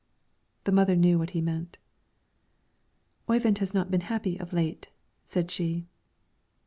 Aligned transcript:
The 0.63 0.71
mother 0.71 0.95
knew 0.95 1.19
what 1.19 1.29
he 1.37 1.41
meant. 1.41 1.77
"Oyvind 3.29 3.59
has 3.59 3.75
not 3.75 3.91
been 3.91 4.01
happy 4.01 4.35
of 4.39 4.51
late," 4.51 4.89
said 5.25 5.51
she. 5.51 5.85